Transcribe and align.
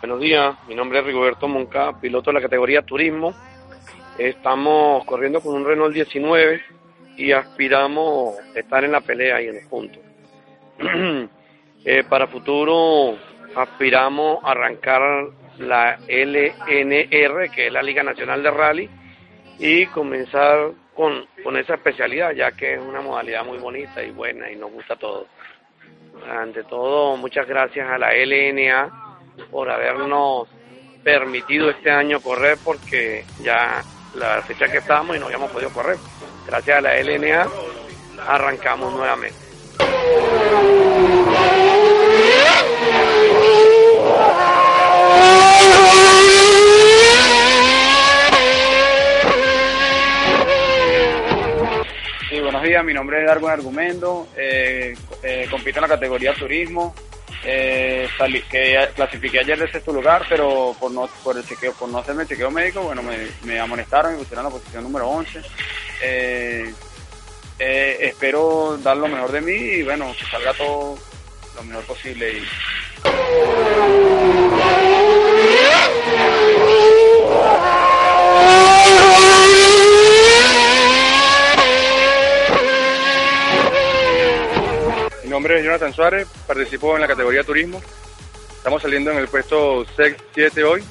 Buenos 0.00 0.20
días, 0.20 0.56
mi 0.66 0.74
nombre 0.74 0.98
es 0.98 1.04
Rigoberto 1.04 1.46
Monca, 1.46 1.92
piloto 2.00 2.30
de 2.30 2.34
la 2.36 2.40
categoría 2.40 2.80
Turismo. 2.80 3.34
Estamos 4.16 5.04
corriendo 5.04 5.42
con 5.42 5.54
un 5.54 5.66
Renault 5.66 5.92
19 5.92 6.62
y 7.18 7.32
aspiramos 7.32 8.34
a 8.56 8.58
estar 8.58 8.82
en 8.82 8.92
la 8.92 9.02
pelea 9.02 9.42
y 9.42 9.48
en 9.48 9.56
el 9.56 9.68
punto. 9.68 9.98
eh, 11.84 12.02
para 12.08 12.28
futuro 12.28 13.18
aspiramos 13.54 14.42
a 14.42 14.52
arrancar 14.52 15.02
la 15.58 15.98
LNR, 16.08 17.50
que 17.50 17.66
es 17.66 17.72
la 17.72 17.82
Liga 17.82 18.02
Nacional 18.02 18.42
de 18.42 18.50
Rally, 18.50 18.90
y 19.58 19.84
comenzar 19.84 20.70
con, 20.96 21.26
con 21.44 21.58
esa 21.58 21.74
especialidad, 21.74 22.32
ya 22.32 22.52
que 22.52 22.72
es 22.72 22.80
una 22.80 23.02
modalidad 23.02 23.44
muy 23.44 23.58
bonita 23.58 24.02
y 24.02 24.12
buena 24.12 24.50
y 24.50 24.56
nos 24.56 24.72
gusta 24.72 24.94
a 24.94 24.98
todos. 24.98 25.26
Ante 26.26 26.64
todo, 26.64 27.18
muchas 27.18 27.46
gracias 27.46 27.86
a 27.86 27.98
la 27.98 28.14
LNA 28.14 29.09
por 29.44 29.70
habernos 29.70 30.48
permitido 31.02 31.70
este 31.70 31.90
año 31.90 32.20
correr 32.20 32.58
porque 32.64 33.24
ya 33.42 33.82
la 34.14 34.42
fecha 34.42 34.70
que 34.70 34.78
estábamos 34.78 35.16
y 35.16 35.20
no 35.20 35.26
habíamos 35.26 35.50
podido 35.50 35.70
correr. 35.70 35.96
Gracias 36.46 36.78
a 36.78 36.80
la 36.80 37.00
LNA 37.00 37.48
arrancamos 38.26 38.92
nuevamente. 38.92 39.36
Sí, 52.28 52.40
buenos 52.40 52.62
días, 52.62 52.84
mi 52.84 52.94
nombre 52.94 53.20
es 53.20 53.26
Darwin 53.26 53.50
Argumento, 53.50 54.28
eh, 54.36 54.94
eh, 55.22 55.46
compito 55.50 55.78
en 55.78 55.82
la 55.82 55.88
categoría 55.88 56.34
turismo, 56.34 56.94
eh, 57.44 58.08
salí, 58.18 58.42
que 58.42 58.88
clasifiqué 58.94 59.40
ayer 59.40 59.58
de 59.58 59.70
sexto 59.70 59.92
lugar, 59.92 60.26
pero 60.28 60.74
por 60.78 60.90
no, 60.90 61.08
por 61.24 61.36
el 61.36 61.46
chequeo, 61.46 61.72
por 61.72 61.88
no 61.88 61.98
hacerme 61.98 62.22
el 62.22 62.28
chequeo 62.28 62.50
médico, 62.50 62.82
bueno, 62.82 63.02
me, 63.44 63.58
amonestaron 63.58 64.12
me 64.12 64.18
pusieron 64.18 64.44
la 64.44 64.50
posición 64.50 64.84
número 64.84 65.08
11. 65.08 65.40
Eh, 66.02 66.74
eh, 67.58 67.98
espero 68.00 68.78
dar 68.82 68.96
lo 68.96 69.08
mejor 69.08 69.32
de 69.32 69.40
mí 69.40 69.52
y 69.52 69.82
bueno, 69.82 70.14
que 70.18 70.24
salga 70.26 70.52
todo 70.54 70.98
lo 71.56 71.62
mejor 71.64 71.84
posible. 71.84 72.38
Y... 72.38 74.09
nombre 85.40 85.58
es 85.58 85.64
Jonathan 85.64 85.94
Suárez, 85.94 86.28
participo 86.46 86.94
en 86.96 87.00
la 87.00 87.08
categoría 87.08 87.42
turismo. 87.42 87.80
Estamos 88.58 88.82
saliendo 88.82 89.10
en 89.10 89.16
el 89.16 89.26
puesto 89.26 89.86
6-7 89.86 90.64
hoy. 90.64 90.84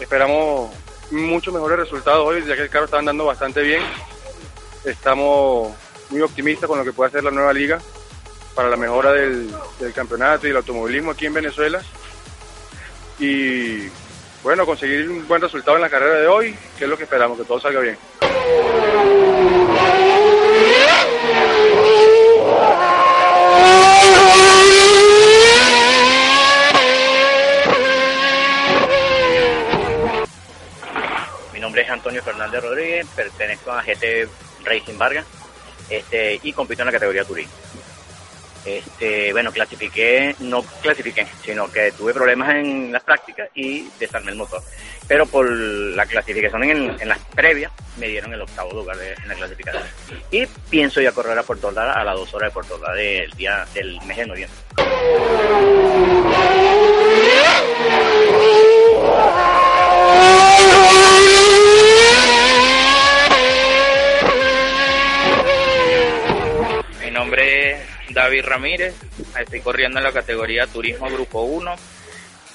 Esperamos 0.00 0.74
muchos 1.12 1.54
mejores 1.54 1.78
resultados 1.78 2.26
hoy, 2.26 2.44
ya 2.44 2.56
que 2.56 2.62
el 2.62 2.70
carro 2.70 2.86
está 2.86 2.98
andando 2.98 3.24
bastante 3.24 3.62
bien. 3.62 3.80
Estamos 4.84 5.72
muy 6.10 6.20
optimistas 6.22 6.66
con 6.66 6.76
lo 6.76 6.84
que 6.84 6.92
puede 6.92 7.10
hacer 7.10 7.22
la 7.22 7.30
nueva 7.30 7.52
liga 7.52 7.78
para 8.56 8.68
la 8.68 8.76
mejora 8.76 9.12
del, 9.12 9.48
del 9.78 9.92
campeonato 9.92 10.48
y 10.48 10.50
el 10.50 10.56
automovilismo 10.56 11.12
aquí 11.12 11.26
en 11.26 11.34
Venezuela. 11.34 11.80
Y 13.20 13.86
bueno, 14.42 14.66
conseguir 14.66 15.08
un 15.08 15.28
buen 15.28 15.40
resultado 15.40 15.76
en 15.76 15.82
la 15.82 15.88
carrera 15.88 16.16
de 16.16 16.26
hoy, 16.26 16.56
que 16.76 16.82
es 16.82 16.90
lo 16.90 16.96
que 16.96 17.04
esperamos, 17.04 17.38
que 17.38 17.44
todo 17.44 17.60
salga 17.60 17.78
bien. 17.78 17.96
Rodríguez, 32.60 33.06
pertenezco 33.14 33.72
a 33.72 33.82
GT 33.82 34.28
Racing 34.64 34.98
Vargas 34.98 35.26
este, 35.88 36.40
y 36.42 36.52
compito 36.52 36.82
en 36.82 36.86
la 36.86 36.92
categoría 36.92 37.24
turismo. 37.24 37.52
Este, 38.64 39.32
bueno, 39.32 39.50
clasifiqué, 39.50 40.34
no 40.40 40.62
clasifiqué, 40.82 41.26
sino 41.42 41.70
que 41.70 41.92
tuve 41.92 42.12
problemas 42.12 42.50
en 42.56 42.92
las 42.92 43.02
prácticas 43.02 43.48
y 43.54 43.88
desarmé 43.98 44.32
el 44.32 44.36
motor. 44.36 44.62
Pero 45.06 45.24
por 45.26 45.50
la 45.50 46.04
clasificación 46.04 46.64
en, 46.64 47.00
en 47.00 47.08
las 47.08 47.18
previas 47.34 47.72
me 47.96 48.08
dieron 48.08 48.32
el 48.34 48.42
octavo 48.42 48.72
lugar 48.72 48.98
en 49.00 49.28
la 49.28 49.34
clasificación. 49.34 49.84
Y 50.30 50.46
pienso 50.68 51.00
ir 51.00 51.08
a 51.08 51.12
correr 51.12 51.38
a 51.38 51.42
Puerto 51.42 51.68
Ordaz 51.68 51.96
a 51.96 52.04
las 52.04 52.14
dos 52.14 52.34
horas 52.34 52.50
de 52.50 52.54
Puerto 52.54 52.74
Ordaz 52.74 52.94
del 52.94 53.30
día 53.32 53.66
del 53.72 54.00
mes 54.02 54.16
de 54.18 54.26
noviembre. 54.26 54.58
Mi 67.02 67.10
nombre 67.10 67.72
es 67.72 67.80
David 68.28 68.44
Ramírez, 68.44 68.94
estoy 69.40 69.62
corriendo 69.62 69.96
en 69.96 70.04
la 70.04 70.12
categoría 70.12 70.66
Turismo 70.66 71.08
Grupo 71.08 71.44
1. 71.44 71.74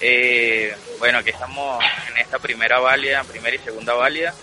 Eh, 0.00 0.74
bueno, 0.98 1.18
aquí 1.18 1.30
estamos 1.30 1.80
en 2.10 2.18
esta 2.18 2.40
primera 2.40 2.80
válida, 2.80 3.22
primera 3.22 3.54
y 3.54 3.60
segunda 3.60 3.94
válida. 3.94 4.34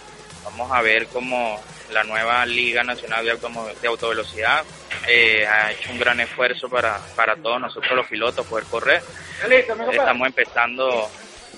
Vamos 0.46 0.72
a 0.72 0.82
ver 0.82 1.08
cómo 1.08 1.62
la 1.92 2.06
nueva 2.06 2.46
Liga 2.46 2.82
Nacional 2.86 3.26
de, 3.26 3.32
Automo 3.32 3.68
Autovelocidad 3.86 4.64
eh, 5.06 5.46
ha 5.46 5.74
hecho 5.74 5.92
un 5.92 6.00
gran 6.00 6.22
esfuerzo 6.22 6.70
para, 6.70 6.98
para 7.18 7.36
todos 7.36 7.60
nosotros 7.60 7.92
los 7.92 8.08
pilotos 8.08 8.48
poder 8.48 8.64
correr. 8.64 9.02
Estamos 9.50 10.28
empezando 10.28 11.12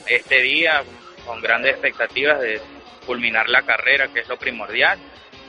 este 0.07 0.41
día 0.41 0.81
con 1.27 1.41
grandes 1.41 1.73
expectativas 1.73 2.41
de 2.41 2.59
culminar 3.05 3.47
la 3.47 3.61
carrera, 3.61 4.07
que 4.07 4.21
es 4.21 4.27
lo 4.27 4.39
primordial. 4.39 4.97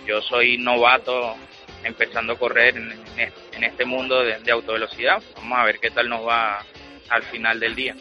Yo 0.04 0.20
soy 0.20 0.58
novato 0.58 1.38
empezando 1.84 2.34
a 2.34 2.38
correr 2.38 2.76
en, 2.76 3.62
este 3.62 3.84
mundo 3.84 4.22
de, 4.22 4.38
de 4.38 4.50
autovelocidad. 4.50 5.22
Vamos 5.36 5.58
a 5.58 5.64
ver 5.64 5.78
qué 5.78 5.90
tal 5.90 6.08
nos 6.08 6.26
va 6.26 6.64
al 7.10 7.22
final 7.24 7.60
del 7.60 7.74
día. 7.74 7.94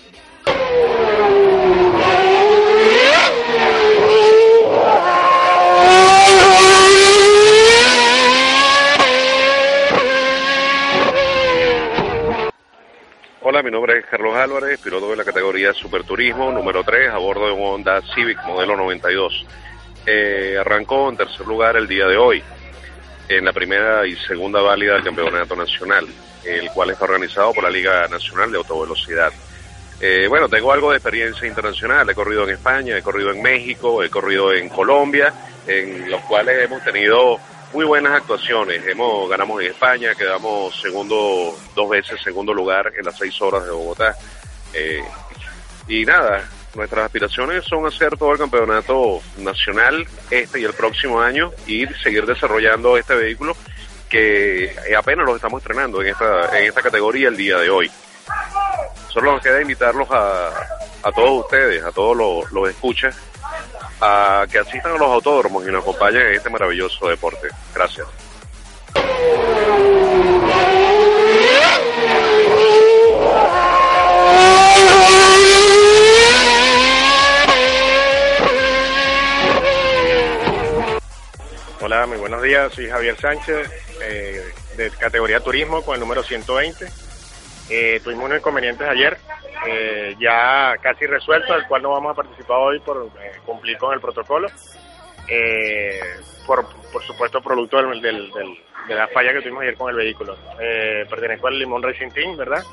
Hola, 13.41 13.63
mi 13.63 13.71
nombre 13.71 13.97
es 13.97 14.05
Carlos 14.05 14.35
Álvarez, 14.35 14.79
piloto 14.79 15.09
de 15.09 15.15
la 15.15 15.23
categoría 15.23 15.73
Superturismo 15.73 16.51
número 16.51 16.83
3 16.83 17.09
a 17.09 17.17
bordo 17.17 17.47
de 17.47 17.53
un 17.53 17.63
Honda 17.63 18.01
Civic 18.13 18.37
modelo 18.43 18.75
92. 18.75 19.45
Eh, 20.05 20.57
arrancó 20.59 21.09
en 21.09 21.17
tercer 21.17 21.47
lugar 21.47 21.75
el 21.75 21.87
día 21.87 22.05
de 22.05 22.17
hoy 22.17 22.43
en 23.29 23.45
la 23.45 23.53
primera 23.53 24.05
y 24.07 24.15
segunda 24.15 24.59
válida 24.59 24.95
del 24.95 25.03
Campeonato 25.03 25.55
Nacional, 25.55 26.07
el 26.43 26.69
cual 26.71 26.89
está 26.89 27.05
organizado 27.05 27.53
por 27.53 27.63
la 27.63 27.69
Liga 27.69 28.07
Nacional 28.07 28.51
de 28.51 28.57
Autovelocidad. 28.57 29.31
Eh, 30.01 30.25
bueno, 30.27 30.49
tengo 30.49 30.71
algo 30.71 30.89
de 30.89 30.97
experiencia 30.97 31.47
internacional, 31.47 32.09
he 32.09 32.15
corrido 32.15 32.43
en 32.43 32.51
España, 32.51 32.97
he 32.97 33.03
corrido 33.03 33.29
en 33.31 33.41
México, 33.41 34.03
he 34.03 34.09
corrido 34.09 34.51
en 34.51 34.67
Colombia, 34.69 35.31
en 35.67 36.09
los 36.09 36.21
cuales 36.21 36.63
hemos 36.63 36.83
tenido 36.83 37.39
muy 37.71 37.85
buenas 37.85 38.13
actuaciones. 38.13 38.85
Hemos 38.87 39.29
ganamos 39.29 39.61
en 39.61 39.67
España, 39.67 40.15
quedamos 40.15 40.79
segundo 40.81 41.55
dos 41.75 41.89
veces 41.89 42.19
segundo 42.23 42.51
lugar 42.51 42.91
en 42.97 43.05
las 43.05 43.15
seis 43.15 43.39
horas 43.41 43.63
de 43.63 43.71
Bogotá. 43.71 44.15
Eh, 44.73 45.03
y 45.87 46.03
nada, 46.03 46.49
nuestras 46.75 47.05
aspiraciones 47.05 47.65
son 47.65 47.85
hacer 47.85 48.17
todo 48.17 48.33
el 48.33 48.37
campeonato 48.37 49.21
nacional 49.37 50.07
este 50.29 50.59
y 50.59 50.63
el 50.63 50.73
próximo 50.73 51.21
año 51.21 51.51
y 51.67 51.85
seguir 52.03 52.25
desarrollando 52.25 52.97
este 52.97 53.15
vehículo 53.15 53.55
que 54.07 54.75
apenas 54.97 55.25
lo 55.25 55.35
estamos 55.35 55.61
estrenando 55.61 56.01
en 56.01 56.09
esta 56.09 56.57
en 56.57 56.65
esta 56.65 56.81
categoría 56.81 57.29
el 57.29 57.37
día 57.37 57.57
de 57.57 57.69
hoy. 57.69 57.91
Solo 59.09 59.33
nos 59.33 59.41
queda 59.41 59.61
invitarlos 59.61 60.09
a, 60.11 60.47
a 61.03 61.11
todos 61.11 61.45
ustedes, 61.45 61.83
a 61.83 61.91
todos 61.91 62.15
los, 62.15 62.51
los 62.51 62.69
escuchas, 62.69 63.15
a 64.01 64.45
que 64.51 64.59
asistan 64.59 64.93
a 64.93 64.97
los 64.97 65.09
autódromos 65.09 65.67
y 65.67 65.71
nos 65.71 65.81
acompañen 65.81 66.21
en 66.27 66.33
este 66.35 66.49
maravilloso 66.49 67.07
deporte. 67.07 67.47
Gracias. 67.73 68.07
Buenos 82.29 82.43
días. 82.43 82.73
Soy 82.73 82.87
Javier 82.87 83.15
Sánchez, 83.15 83.67
eh, 84.03 84.43
de 84.77 84.91
categoría 84.91 85.39
turismo 85.39 85.81
con 85.81 85.95
el 85.95 85.99
número 85.99 86.21
120. 86.21 86.85
Eh, 87.71 87.99
tuvimos 88.03 88.25
unos 88.25 88.37
inconvenientes 88.37 88.87
ayer, 88.87 89.17
eh, 89.67 90.15
ya 90.19 90.75
casi 90.79 91.07
resuelto, 91.07 91.55
el 91.55 91.65
cual 91.65 91.81
no 91.81 91.89
vamos 91.89 92.11
a 92.11 92.13
participar 92.13 92.57
hoy 92.57 92.79
por 92.81 93.09
eh, 93.19 93.31
cumplir 93.47 93.79
con 93.79 93.95
el 93.95 93.99
protocolo. 93.99 94.47
Por, 96.45 96.67
por 96.91 97.03
supuesto, 97.03 97.41
producto 97.41 97.77
del, 97.77 97.99
de 97.99 98.95
la 98.95 99.07
falla 99.07 99.33
que 99.33 99.41
tuvimos 99.41 99.63
ayer 99.63 99.75
con 99.75 99.89
el 99.89 99.95
vehículo. 99.95 100.37
Eh, 100.59 101.07
pertenezco 101.09 101.47
al 101.47 101.57
Limón 101.57 101.81
Racing 101.81 102.11
Team, 102.11 102.37
¿verdad? 102.37 102.63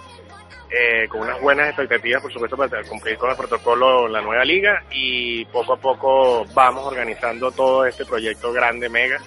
con 1.08 1.20
unas 1.20 1.40
buenas 1.40 1.68
expectativas, 1.68 2.20
por 2.20 2.32
supuesto, 2.32 2.56
para 2.56 2.82
cumplir 2.82 3.16
con 3.16 3.30
el 3.30 3.36
protocolo 3.36 4.08
la 4.08 4.20
nueva 4.20 4.44
liga 4.44 4.82
y 4.90 5.44
poco 5.46 5.74
a 5.74 5.76
poco 5.76 6.44
vamos 6.52 6.84
organizando 6.84 7.50
todo 7.52 7.86
este 7.86 8.04
proyecto 8.04 8.52
grande, 8.52 8.88
mega. 8.90 9.18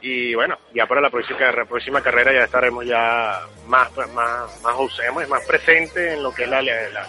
Y 0.00 0.34
bueno, 0.34 0.56
ya 0.72 0.86
para 0.86 1.00
la 1.00 1.10
próxima, 1.10 2.00
carrera 2.00 2.32
ya 2.32 2.44
estaremos 2.44 2.86
ya 2.86 3.40
más, 3.66 3.90
más, 3.96 4.62
más, 4.62 4.74
usemos, 4.78 5.28
más 5.28 5.44
presente 5.44 6.12
en 6.12 6.22
lo 6.22 6.32
que 6.32 6.44
es 6.44 6.48
la, 6.48 6.62
la, 6.62 6.88
la, 6.90 7.04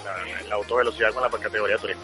la 0.47 0.55
autovelocidad 0.55 1.13
con 1.13 1.21
la 1.21 1.29
categoría 1.29 1.75
de 1.75 1.81
turismo. 1.81 2.03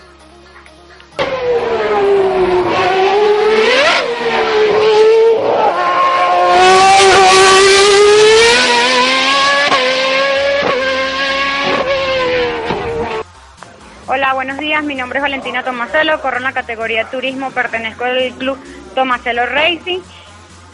Hola, 14.07 14.33
buenos 14.35 14.59
días. 14.59 14.83
Mi 14.83 14.93
nombre 14.93 15.17
es 15.17 15.23
Valentina 15.23 15.63
Tomaselo, 15.63 16.21
corro 16.21 16.37
en 16.37 16.43
la 16.43 16.53
categoría 16.53 17.09
turismo, 17.09 17.49
pertenezco 17.49 18.03
al 18.03 18.33
club 18.37 18.59
Tomaselo 18.93 19.47
Racing. 19.47 20.01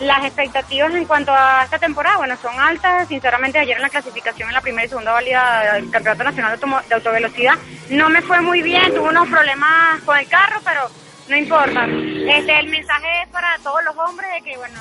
Las 0.01 0.25
expectativas 0.25 0.93
en 0.95 1.05
cuanto 1.05 1.31
a 1.31 1.63
esta 1.63 1.77
temporada, 1.77 2.17
bueno, 2.17 2.35
son 2.41 2.59
altas. 2.59 3.07
Sinceramente, 3.07 3.59
ayer 3.59 3.75
en 3.75 3.83
la 3.83 3.89
clasificación 3.89 4.49
en 4.49 4.55
la 4.55 4.61
primera 4.61 4.85
y 4.85 4.89
segunda 4.89 5.11
válida 5.11 5.73
del 5.73 5.91
Campeonato 5.91 6.23
Nacional 6.23 6.59
de 6.89 6.95
Autovelocidad 6.95 7.53
no 7.91 8.09
me 8.09 8.21
fue 8.23 8.41
muy 8.41 8.63
bien, 8.63 8.93
tuve 8.95 9.09
unos 9.09 9.27
problemas 9.29 10.01
con 10.01 10.17
el 10.17 10.27
carro, 10.27 10.59
pero 10.65 10.89
no 11.29 11.37
importa. 11.37 11.85
Este, 11.85 12.59
el 12.59 12.69
mensaje 12.69 13.07
es 13.23 13.29
para 13.29 13.57
todos 13.63 13.83
los 13.83 13.95
hombres 13.97 14.29
de 14.33 14.41
que, 14.41 14.57
bueno, 14.57 14.79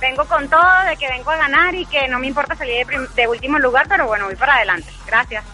vengo 0.00 0.24
con 0.24 0.48
todo, 0.48 0.84
de 0.88 0.96
que 0.96 1.08
vengo 1.08 1.30
a 1.30 1.36
ganar 1.36 1.74
y 1.74 1.86
que 1.86 2.08
no 2.08 2.18
me 2.18 2.26
importa 2.26 2.56
salir 2.56 2.84
de, 2.84 3.06
de 3.14 3.28
último 3.28 3.60
lugar, 3.60 3.86
pero 3.88 4.06
bueno, 4.06 4.26
voy 4.26 4.36
para 4.36 4.56
adelante. 4.56 4.90
Gracias. 5.06 5.44